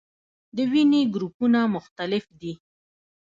[0.55, 2.53] د وینې ګروپونه مختلف دي